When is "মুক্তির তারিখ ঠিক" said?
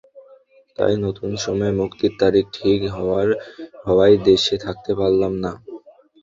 1.79-2.79